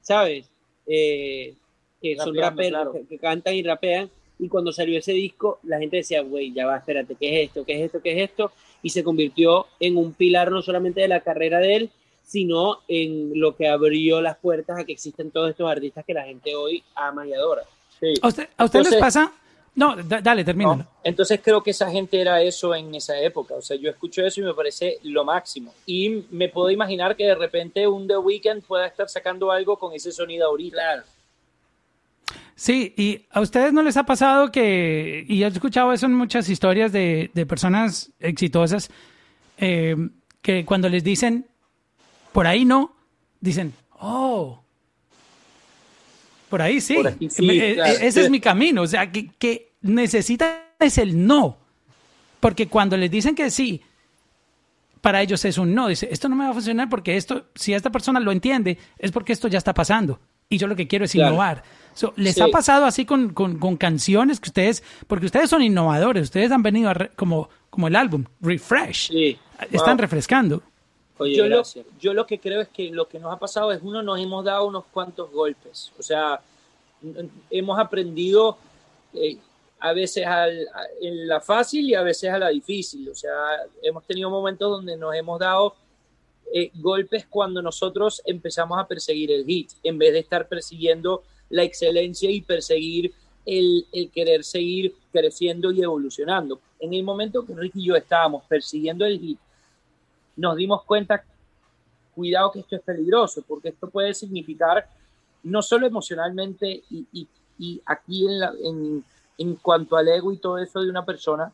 [0.00, 0.50] ¿sabes?
[0.86, 1.54] Eh,
[2.00, 2.92] que son raperos, claro.
[2.92, 4.10] que, que cantan y rapean.
[4.38, 7.64] Y cuando salió ese disco, la gente decía, güey, ya va, espérate, ¿qué es esto?
[7.64, 8.00] ¿Qué es esto?
[8.02, 8.52] ¿Qué es esto?
[8.82, 11.90] Y se convirtió en un pilar no solamente de la carrera de él,
[12.24, 16.24] sino en lo que abrió las puertas a que existen todos estos artistas que la
[16.24, 17.62] gente hoy ama y adora.
[17.98, 18.14] Sí.
[18.22, 19.32] ¿A, usted- a les pasa?
[19.74, 20.74] No, da- dale, termina.
[20.76, 20.86] ¿no?
[21.04, 23.54] Entonces creo que esa gente era eso en esa época.
[23.54, 25.72] O sea, yo escucho eso y me parece lo máximo.
[25.86, 29.94] Y me puedo imaginar que de repente un The Weeknd pueda estar sacando algo con
[29.94, 30.76] ese sonido ahorita.
[30.76, 31.02] Claro.
[32.54, 36.48] Sí, y a ustedes no les ha pasado que, y he escuchado eso en muchas
[36.48, 38.90] historias de, de personas exitosas,
[39.58, 39.94] eh,
[40.42, 41.46] que cuando les dicen,
[42.32, 42.94] por ahí no,
[43.40, 44.60] dicen, oh,
[46.48, 47.98] por ahí sí, Por aquí sí, Me- eh, claro.
[48.00, 51.58] ese es mi camino, o sea, que, que necesitan es el no,
[52.40, 53.82] porque cuando les dicen que sí,
[55.00, 57.72] para ellos es un no, dice, esto no me va a funcionar porque esto, si
[57.74, 60.18] esta persona lo entiende, es porque esto ya está pasando.
[60.50, 61.28] Y yo lo que quiero es Claro.
[61.34, 61.62] innovar.
[61.94, 62.40] So, ¿Les Sí.
[62.40, 66.62] ha pasado así con, con- con canciones que ustedes, porque ustedes son innovadores, ustedes han
[66.62, 69.38] venido a re- como, como el álbum, Refresh, Sí.
[69.70, 70.02] están Wow.
[70.02, 70.62] refrescando.
[71.18, 71.62] Oye, yo, lo,
[72.00, 74.44] yo lo que creo es que lo que nos ha pasado es uno, nos hemos
[74.44, 75.92] dado unos cuantos golpes.
[75.98, 76.40] O sea,
[77.50, 78.56] hemos aprendido
[79.14, 79.36] eh,
[79.80, 83.08] a veces al- a- en la fácil y a veces a la difícil.
[83.08, 83.32] O sea,
[83.82, 85.74] hemos tenido momentos donde nos hemos dado
[86.54, 91.62] eh, golpes cuando nosotros empezamos a perseguir el hit, en vez de estar persiguiendo la
[91.62, 93.12] excelencia y perseguir
[93.46, 96.60] el, el querer seguir creciendo y evolucionando.
[96.80, 99.38] En el momento que Ricky y yo estábamos persiguiendo el hit,
[100.36, 101.24] nos dimos cuenta,
[102.14, 104.86] cuidado que esto es peligroso, porque esto puede significar
[105.42, 107.26] no solo emocionalmente y, y-
[107.58, 109.04] y aquí en, la- en,
[109.38, 111.52] en cuanto al ego y todo eso de una persona,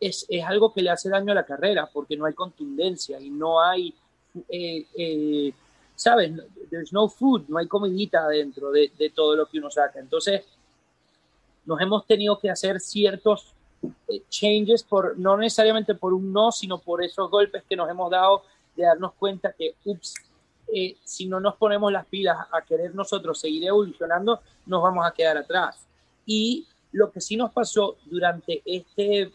[0.00, 3.28] es, es algo que le hace daño a la carrera, porque no hay contundencia y
[3.30, 3.92] no hay,
[4.48, 5.52] eh, eh,
[5.98, 6.30] ¿sabes?
[6.70, 9.98] There's no food, no hay comidita adentro de, de todo lo que uno saca.
[9.98, 10.44] Entonces,
[11.66, 13.52] nos hemos tenido que hacer ciertos
[14.08, 18.10] eh, changes, por, no necesariamente por un no, sino por esos golpes que nos hemos
[18.10, 18.42] dado
[18.76, 20.14] de darnos cuenta que, ups,
[20.72, 25.10] eh, si no nos ponemos las pilas a querer nosotros seguir evolucionando, nos vamos a
[25.10, 25.84] quedar atrás.
[26.24, 29.32] Y lo que sí nos pasó durante este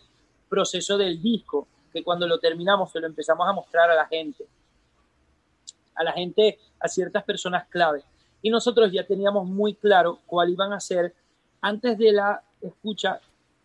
[0.47, 4.45] proceso del disco, que cuando lo terminamos se lo empezamos a mostrar a la gente,
[5.96, 8.04] a la gente, a ciertas personas clave.
[8.42, 11.14] Y nosotros ya teníamos muy claro cuál iban a ser
[11.62, 13.20] antes de la escucha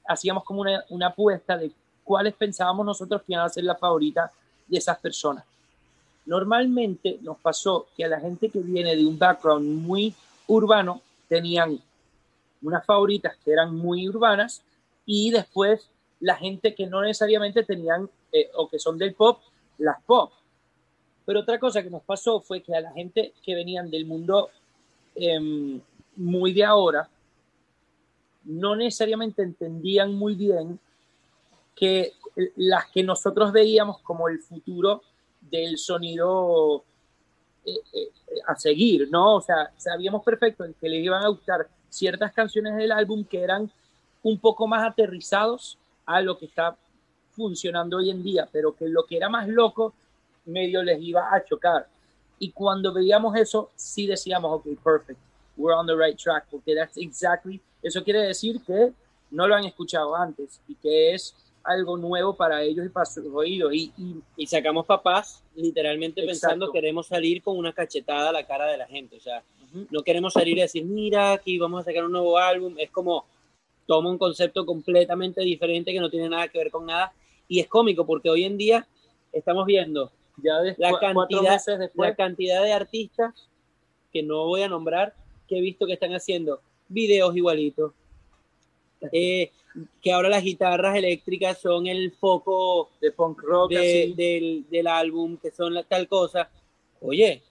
[0.07, 1.71] hacíamos como una, una apuesta de
[2.03, 4.31] cuáles pensábamos nosotros que iban a ser las favoritas
[4.67, 5.45] de esas personas.
[6.25, 10.14] Normalmente nos pasó que a la gente que viene de un background muy
[10.47, 11.79] urbano tenían
[12.62, 14.62] unas favoritas que eran muy urbanas
[15.07, 15.88] y después
[16.21, 19.41] la gente que no necesariamente tenían eh, o que son del pop,
[19.79, 20.33] las pop.
[21.29, 24.49] Pero otra cosa que nos pasó fue que a la gente que venían del mundo
[25.14, 25.79] em,
[26.17, 27.07] muy de ahora,
[28.45, 30.81] no necesariamente entendían muy bien
[31.77, 32.14] que
[32.57, 35.03] las que nosotros veíamos como el futuro
[35.38, 36.83] del sonido
[37.67, 38.09] eh, eh,
[38.47, 39.35] a seguir, ¿no?
[39.35, 43.71] O sea, sabíamos perfecto que les iban a gustar ciertas canciones del álbum que eran
[44.23, 46.75] un poco más aterrizados a lo que está
[47.33, 49.93] funcionando hoy en día, pero que lo que era más loco
[50.48, 51.87] medio les iba a chocar.
[52.38, 55.18] Y cuando veíamos eso, sí decíamos, ok, perfect,
[55.56, 58.92] we're on the right track, porque that's exactly, eso quiere decir que
[59.30, 61.34] no lo han escuchado antes y que es
[61.64, 63.74] algo nuevo para ellos y para sus oídos.
[63.74, 66.72] Y, y Y sacamos papás literalmente pensando Exacto.
[66.72, 69.16] queremos salir con una cachetada a la cara de la gente.
[69.16, 69.87] O sea, Ujú.
[69.90, 72.74] no queremos salir y decir, mira, aquí vamos a sacar un nuevo álbum.
[72.78, 73.26] Es como,
[73.87, 77.12] toma un concepto completamente diferente que no tiene nada que ver con nada.
[77.48, 78.87] Y es cómico porque hoy en día
[79.32, 80.11] estamos viendo
[80.42, 83.35] ya la cantidad, meses después, la cantidad de artistas
[84.12, 85.14] que no voy a nombrar
[85.48, 87.92] que he visto que están haciendo videos igualitos.
[89.12, 89.51] Eh,
[90.03, 95.37] que ahora las guitarras eléctricas son el foco de punk rock, de- del, del álbum,
[95.37, 96.51] que son la, tal cosa.
[97.01, 97.42] Oye,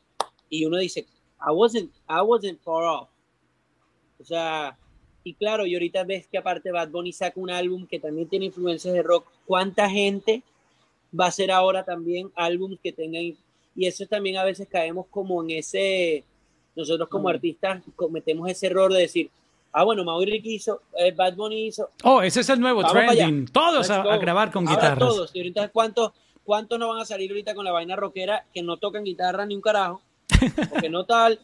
[0.50, 1.06] y uno dice,
[1.40, 3.10] I wasn't, I wasn't far off.
[4.20, 4.78] O sea,
[5.24, 8.46] y claro, y ahorita ves que aparte Bad Bunny saca un álbum que también tiene
[8.46, 9.26] influencias de rock.
[9.46, 10.42] ¿Cuánta gente
[11.18, 13.24] va a hacer ahora también álbums que tengan...
[13.76, 16.24] Y eso también a veces caemos como en ese...
[16.76, 17.32] Nosotros como Mm.
[17.32, 19.30] artistas cometemos ese error de decir,
[19.72, 23.48] ah, bueno, Mauri hizo, eh, Bad Bunny hizo, Oh, ese es el nuevo trending.
[23.48, 25.00] Todos a, a grabar con Ahora guitarras.
[25.10, 25.32] todos.
[25.36, 26.12] Y ahorita, ¿cuántos,
[26.44, 29.56] ¿cuántos no van a salir ahorita con la vaina rockera que no tocan guitarra ni
[29.56, 30.02] un carajo?
[30.76, 31.40] O que no tal.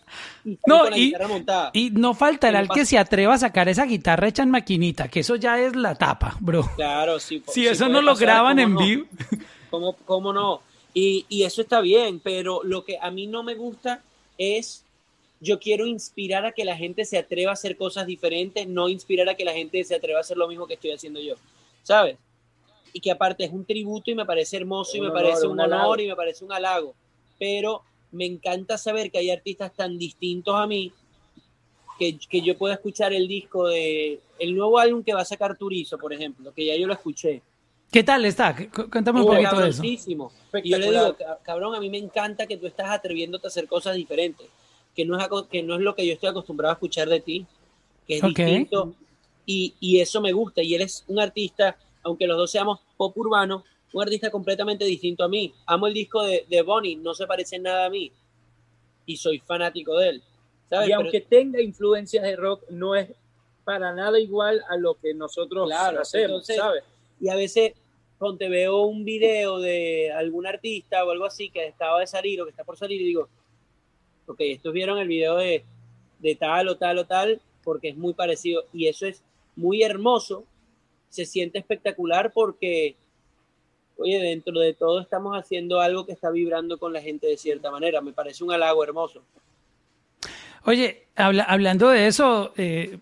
[0.45, 1.71] Y No, con y- montada.
[1.73, 4.51] Y no faltará ¿Qué el le que se atreva a sacar esa guitarra hecha en
[4.51, 6.69] maquinita, que eso ya es la tapa, bro.
[6.75, 7.41] claro, sí.
[7.47, 8.79] Si sí eso no lo pasar, graban ¿cómo en no?
[8.85, 9.05] vivo.
[9.69, 10.61] ¿Cómo, cómo no?
[10.93, 14.01] Y, y eso está bien, pero lo que a mí no me gusta
[14.37, 14.83] es,
[15.39, 19.27] yo quiero inspirar a que la gente se atreva a hacer cosas diferentes, no inspirar
[19.29, 21.33] a que la gente se atreva a hacer lo mismo que estoy haciendo yo,
[21.81, 22.17] ¿sabes?
[22.93, 25.47] Y que aparte es un tributo y me parece hermoso y Un me honor, parece
[25.47, 25.83] un un halago.
[25.83, 26.93] honor y me parece un halago,
[27.39, 27.81] pero
[28.13, 30.91] me encanta saber que hay artistas tan distintos a mí
[31.99, 35.57] que, que yo pueda escuchar el disco de el nuevo álbum que va a sacar
[35.57, 37.41] Turizo, por ejemplo, que ya yo lo escuché.
[37.91, 38.55] ¿Qué tal está?
[38.55, 39.83] Cu- Cuéntame un poquito de eso.
[40.63, 43.49] Y yo le digo, "Ca- cabrón, a mí me encanta que tú estás atreviéndote a
[43.49, 44.47] hacer cosas diferentes,
[44.95, 47.45] que no es, que no es lo que yo estoy acostumbrado a escuchar de ti,
[48.07, 48.29] que es Ok.
[48.29, 48.95] distinto,
[49.45, 53.15] y, y eso me gusta, y él es un artista, aunque los dos seamos pop
[53.17, 55.53] urbano, un artista completamente distinto a mí.
[55.65, 58.11] Amo el disco de, de Bonnie, no se parece nada a mí,
[59.05, 60.23] y soy fanático de él.
[60.69, 60.87] ¿sabes?
[60.87, 63.09] Y Pero- aunque tenga influencias de rock, no es
[63.63, 66.83] para nada igual a lo que nosotros Claro, hacemos, entonces- ¿sabes?
[67.21, 67.73] y a veces
[68.17, 72.45] cuando veo un video de algún artista o algo así que estaba de salir o
[72.45, 73.29] que está por salir y digo,
[74.27, 75.63] ok, estos vieron el video de,
[76.19, 79.21] de tal o tal o tal porque es muy parecido y eso es
[79.55, 80.45] muy hermoso,
[81.09, 82.95] se siente espectacular porque,
[84.03, 87.71] oye, dentro de todo estamos haciendo algo que está vibrando con la gente de cierta
[87.71, 89.23] manera, me parece un halago hermoso.
[90.65, 92.97] Oye, habla- hablando de eso, eh,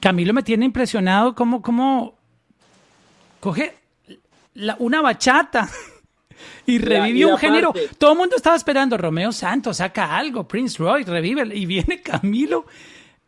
[0.00, 2.14] Camilo me tiene impresionado cómo, cómo
[3.40, 3.74] coge
[4.54, 5.68] la- una bachata
[6.66, 7.72] y y un género.
[7.98, 12.66] Todo el mundo estaba esperando, Romeo Santos saca algo, Prince Roy revive y viene Camilo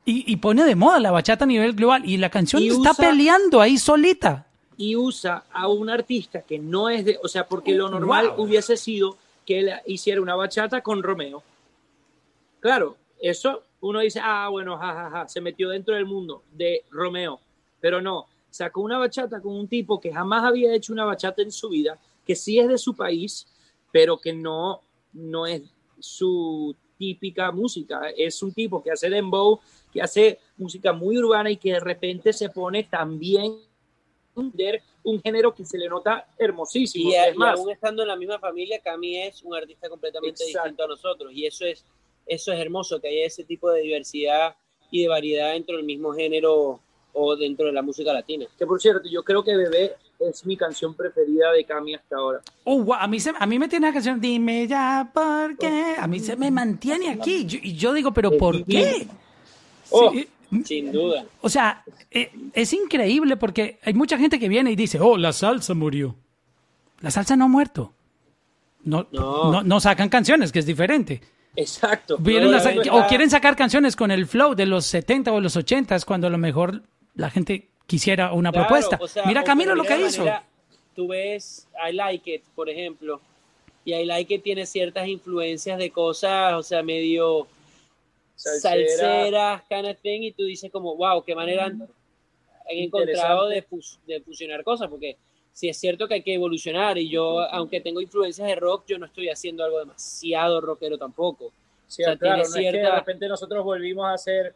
[0.05, 2.91] y, y pone de moda la bachata a nivel global y la canción Y está
[2.93, 4.44] usa- peleando ahí solita.
[4.77, 8.45] Y usa a un artista que no es de, o sea, porque lo normal Wow.
[8.45, 11.43] hubiese sido que él hiciera una bachata con Romeo.
[12.61, 17.39] Claro, eso uno dice, ah, bueno, jajaja, se metió dentro del mundo de Romeo,
[17.81, 21.53] pero no, sacó una bachata con un tipo que jamás había hecho una bachata en
[21.53, 23.47] su vida, que sí es de su país,
[23.93, 24.81] pero que no,
[25.13, 25.63] no es
[25.99, 28.09] su típica música.
[28.17, 29.61] Es un tipo que hace dembow,
[29.93, 33.59] que hace música muy urbana y que de repente se pone también
[34.37, 37.11] un género que se le nota hermosísimo.
[37.11, 40.43] Y, es y más, aún estando en la misma familia, Cami es un artista completamente
[40.45, 40.69] Exacto.
[40.69, 41.33] distinto a nosotros.
[41.33, 41.85] Y eso es,
[42.27, 44.57] eso es hermoso, que haya ese tipo de diversidad
[44.91, 46.81] y de variedad dentro del mismo género
[47.13, 48.47] o dentro de la música latina.
[48.59, 52.41] que por cierto, yo creo que Bebé es mi canción preferida de Cami hasta ahora.
[52.65, 55.95] Oh, wow, a, mí se, a mí me tiene la canción, dime ya por qué.
[55.99, 57.45] A mí se me mantiene aquí.
[57.47, 59.07] Yo- y yo digo, ¿pero por qué?
[59.91, 60.11] Oh.
[60.11, 60.29] Sí,
[60.65, 61.25] Sin duda.
[61.41, 65.33] O sea, eh, es increíble porque hay mucha gente que viene y dice, oh, la
[65.33, 66.15] salsa murió.
[67.01, 67.93] La salsa no ha muerto.
[68.85, 69.51] No, No.
[69.51, 71.21] no, no sacan canciones, que es diferente.
[71.57, 72.19] Exacto.
[72.19, 75.99] No, sa- o quieren sacar canciones con el flow de los 70 o los 80
[76.01, 76.83] cuando a lo mejor
[77.15, 78.99] la gente quisiera una Claro, propuesta.
[79.01, 80.19] o sea, mira Camilo lo que hizo.
[80.21, 80.45] manera-
[80.97, 83.21] tú ves I Like It, por ejemplo,
[83.85, 87.47] y I Like It tiene ciertas influencias de cosas, o sea, medio
[88.45, 88.89] Salsera.
[88.99, 91.89] salseras, kind of thing, y tú dices como, wow, qué manera han, han
[92.69, 95.17] encontrado de, fus- de fusionar cosas, porque
[95.53, 98.99] si es cierto que hay que evolucionar, y yo, aunque tengo influencias de rock, yo
[98.99, 101.53] no estoy haciendo algo demasiado rockero tampoco.
[101.87, 104.55] Sí, O sea, claro, tiene no es que de cierta- repente nosotros volvimos a hacer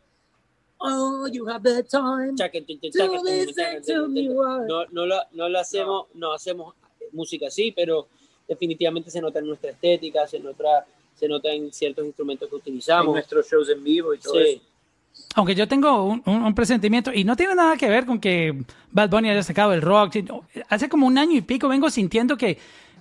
[0.80, 2.36] Oh, you have the time.
[4.68, 6.74] No, no, lo, no lo hacemos, no hacemos
[7.12, 8.06] música así, pero
[8.46, 10.86] definitivamente se nota en nuestra estética, se nota,
[11.18, 13.12] se nota en ciertos instrumentos que en utilizamos.
[13.12, 14.40] nuestros shows en vivo y todo Sí.
[14.40, 14.62] eso.
[15.34, 18.62] Aunque yo tengo un, un- un presentimiento y no tiene nada que ver con que
[18.92, 20.16] Bad Bunny haya sacado el rock.
[20.68, 22.56] Hace como un año y pico vengo sintiendo que,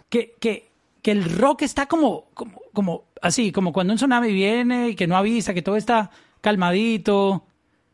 [0.10, 0.68] que, que,
[1.02, 5.06] que el rock está como, como, como así, como cuando un tsunami viene y que
[5.08, 6.10] no avisa, que todo está
[6.42, 7.44] calmadito.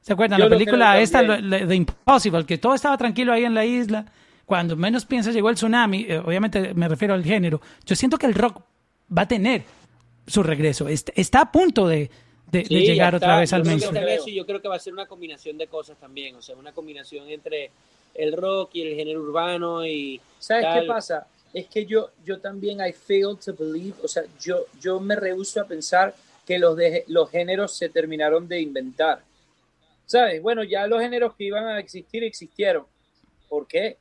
[0.01, 0.39] ¿Se acuerdan?
[0.39, 4.05] Yo la película esta, The Impossible, que todo estaba tranquilo ahí en la isla.
[4.45, 7.61] Cuando menos piensas llegó el tsunami, eh, obviamente me refiero al género.
[7.85, 8.61] Yo siento que el rock
[9.15, 9.63] va a tener
[10.27, 10.87] su regreso.
[10.87, 12.09] Est- Está a punto de,
[12.51, 14.05] de- de Sí, llegar ya otra vez al mainstream.
[14.27, 16.71] y yo creo que va a ser una combinación de cosas también, o sea, una
[16.71, 17.71] combinación entre
[18.15, 20.81] el rock y el género urbano y ¿Sabes tal.
[20.81, 21.27] qué pasa?
[21.53, 25.61] Es que yo, yo también, I fail to believe, o sea, yo, yo me rehuso
[25.61, 29.21] a pensar que los, de, los géneros se terminaron de inventar.
[30.05, 30.41] ¿Sabes?
[30.41, 32.85] Bueno, ya los géneros que iban a existir existieron.
[33.49, 33.97] ¿Por qué?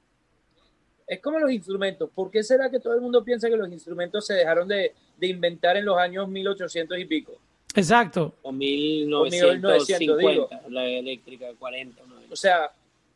[1.07, 2.11] Es como los instrumentos.
[2.15, 5.27] ¿Por qué será que todo el mundo piensa que los instrumentos se dejaron de, de
[5.27, 7.33] inventar en los años 1800 y pico?
[7.75, 8.35] Exacto.
[8.43, 12.17] o 1900, 1950, la eléctrica 40, ¿no?
[12.31, 12.71] O sea,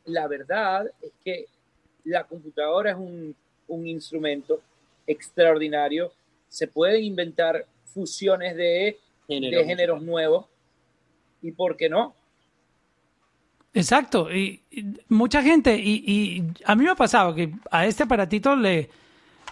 [0.07, 1.47] la verdad es que
[2.05, 3.35] la computadora es un,
[3.69, 4.61] un instrumento
[5.07, 6.13] extraordinario.
[6.49, 10.47] Se pueden inventar fusiones de, Género, de géneros nuevos.
[11.43, 12.15] ¿Y por qué no?
[13.77, 14.33] Exacto.
[14.35, 18.57] Y, y mucha gente, y, y a mí me ha pasado que a este aparatito
[18.57, 18.89] le,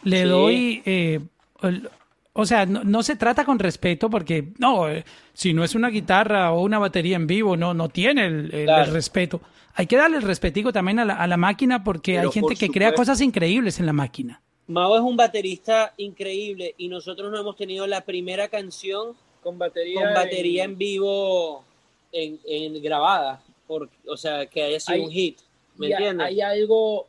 [0.02, 0.28] le Sí.
[0.28, 1.20] doy, eh,
[1.62, 1.88] el-
[2.32, 5.88] o sea, no, no se trata con respeto porque, no, eh, si no es una
[5.88, 8.92] guitarra o una batería en vivo, no, no tiene el, el- el Claro.
[8.92, 9.40] respeto.
[9.74, 12.48] Hay que darle el respetico también a la, a la máquina porque Pero hay gente
[12.54, 14.40] por que crea cosas increíbles en la máquina.
[14.66, 19.08] Mao es un baterista increíble y nosotros no hemos tenido la primera canción
[19.42, 20.02] Con batería.
[20.02, 21.64] con batería en- en vivo
[22.12, 25.38] en, en grabada, por, o sea, que haya sido Hay- un hit,
[25.76, 26.26] ¿me entiendes?
[26.26, 27.08] Hay algo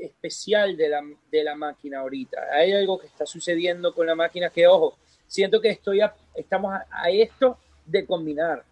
[0.00, 1.00] especial de la,
[1.30, 2.38] de la máquina ahorita.
[2.52, 6.72] Hay algo que está sucediendo con la máquina que, ojo, siento que estoy a- estamos
[6.74, 8.64] a, a esto de combinar.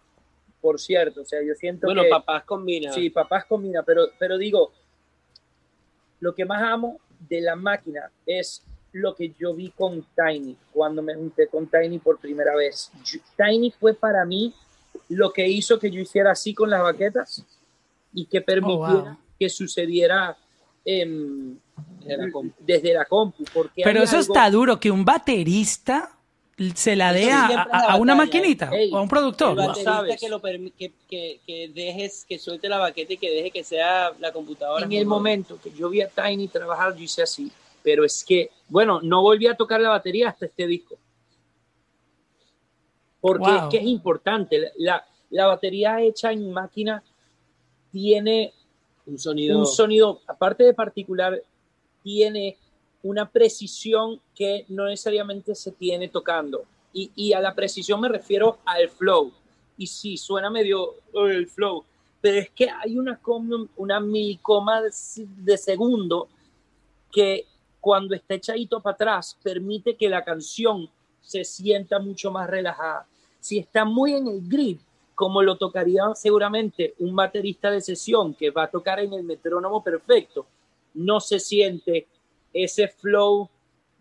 [0.61, 2.09] Por cierto, o sea, yo siento bueno, que...
[2.09, 2.93] papás combina.
[2.93, 4.73] Sí, papás combina, pero, pero digo,
[6.21, 11.03] lo que más amo de la máquina es lo que yo vi con Tiny cuando
[11.03, 12.91] me junté con Tiny por primera vez.
[13.05, 14.55] Yo- Tiny fue para mí
[15.09, 17.45] lo que hizo que yo hiciera así con las baquetas
[18.13, 19.17] y que permitiera wow.
[19.39, 20.37] que sucediera
[20.85, 21.57] em,
[22.01, 22.55] Desde la compu.
[22.61, 23.45] desde la compu.
[23.53, 26.11] Porque Pero eso algo- está duro, que un baterista
[26.75, 29.57] se la dé a, a- una maquinita Ey, o a un El productor.
[29.57, 30.21] Baterista sabes.
[30.21, 34.13] que, lo que, que, que dejes, que suelte la baqueta y que deje que sea
[34.21, 34.85] la computadora.
[34.85, 37.51] en el momento que yo vi a Tiny trabajar, yo hice así.
[37.83, 40.97] Pero es que, bueno, no volví a tocar la batería hasta este disco.
[43.27, 43.57] Porque Wow.
[43.57, 44.73] es que es importante.
[44.77, 47.03] La, la batería hecha en máquina
[47.91, 48.53] tiene
[49.07, 49.59] Un sonido.
[49.59, 51.41] un sonido, aparte de particular,
[52.03, 52.59] tiene
[53.03, 56.65] una precisión que no necesariamente se tiene tocando.
[56.93, 59.33] Y, y a la precisión me refiero al flow.
[59.79, 61.83] Y sí, suena medio "Oh, el flow,
[62.21, 63.19] pero es que hay una,
[63.77, 64.91] una milicoma de,
[65.39, 66.29] de segundo
[67.11, 67.47] que
[67.81, 70.89] cuando está echadito para atrás permite que la canción
[71.23, 73.07] se sienta mucho más relajada.
[73.45, 74.79] Si está muy en el grid,
[75.15, 79.85] como lo tocaría seguramente un baterista de sesión que va a tocar en el metrónomo
[79.85, 80.47] perfecto,
[80.95, 82.07] no se siente
[82.55, 83.51] ese flow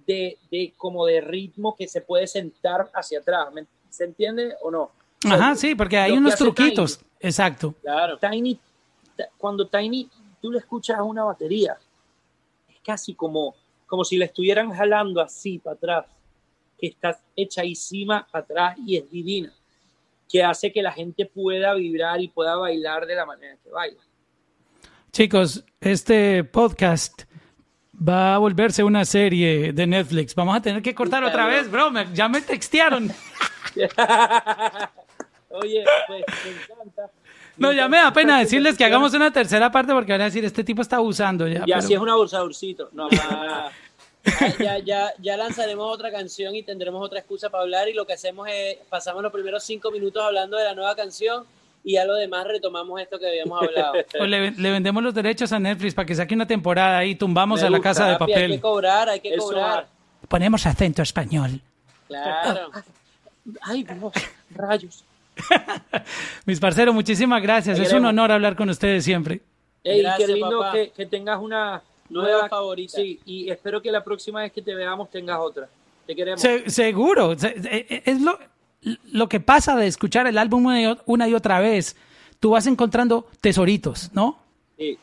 [0.08, 3.54] de, de como de ritmo que se puede sentar hacia atrás.
[3.54, 4.92] ¿Me- ¿Se entiende o no?
[5.26, 7.02] Ajá, sí, porque hay lo unos truquitos.
[7.20, 7.76] Exacto.
[7.82, 8.18] Claro.
[8.20, 8.58] Tiny,
[9.38, 10.10] cuando Tiny,
[10.42, 11.76] tú le escuchas a una batería,
[12.70, 13.56] es casi como,
[13.88, 16.06] como si le estuvieran jalando así para atrás,
[16.84, 19.54] que está hecha encima atrás y es divina,
[20.30, 24.02] que hace que la gente pueda vibrar y pueda bailar de la manera que baila.
[25.14, 27.22] Chicos, este podcast
[27.96, 30.36] va a volverse una serie de Netflix.
[30.36, 31.90] Vamos a tener que cortar otra vez, bro.
[31.90, 33.10] me- ya me textearon.
[35.52, 37.12] Oye, pues me encanta.
[37.56, 40.44] No, ya me da pena decirles que hagamos una tercera parte porque van a decir,
[40.44, 41.60] este tipo está abusando ya.
[41.60, 42.90] Y pero- así es un abusadorcito.
[42.92, 43.08] No,
[44.60, 48.14] ya, ya, ya lanzaremos otra canción y tendremos otra excusa para hablar y lo que
[48.14, 51.46] hacemos es pasamos los primeros cinco minutos hablando de la nueva canción
[51.84, 53.94] y ya lo demás retomamos esto que habíamos hablado.
[54.20, 57.60] O le, le vendemos los derechos a Netflix para que saque una temporada y tumbamos
[57.62, 58.62] Me a la gusta, casa de Papi, Hay que papel.
[58.62, 59.88] cobrar, hay que Eso cobrar.
[60.30, 61.60] Ponemos acento español.
[62.08, 62.72] Claro.
[63.62, 64.14] Ay, Dios,
[64.52, 65.04] rayos.
[66.46, 67.78] Mis parceros, muchísimas gracias.
[67.78, 69.42] Te Es un honor hablar con ustedes siempre.
[69.84, 70.72] Ey, Gracias, qué lindo papá.
[70.72, 71.82] que, que tengas una
[72.14, 72.98] Nueva favorita.
[72.98, 75.68] Sí, y espero que la próxima vez que te veamos tengas otra.
[76.06, 76.42] Te queremos.
[76.42, 77.38] Se- seguro.
[77.38, 78.38] Se- eh, Es lo,
[79.12, 81.96] lo que pasa de escuchar el álbum una y, o- una y otra vez.
[82.40, 84.38] Tú vas encontrando tesoritos, ¿no?
[84.78, 84.98] Sí,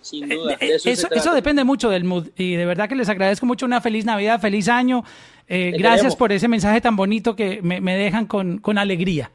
[0.00, 0.54] sin duda.
[0.60, 3.66] Eh, de eso, eso, depende mucho del mood y de verdad que les agradezco mucho
[3.66, 5.02] una feliz Navidad, feliz año.
[5.48, 6.16] Eh, gracias queremos.
[6.16, 9.30] por ese mensaje tan bonito que me, me dejan con, con alegría.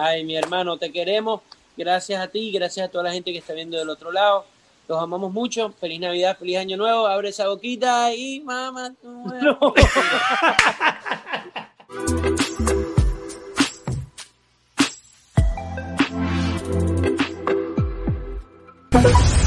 [0.00, 1.42] Ay, mi hermano, te queremos.
[1.76, 4.44] Gracias a ti y gracias a toda la gente que está viendo del otro lado.
[4.90, 5.72] Los amamos mucho.
[5.78, 7.06] Feliz Navidad, feliz Año Nuevo.
[7.06, 8.92] Abre esa boquita y mamá.
[9.04, 9.72] No.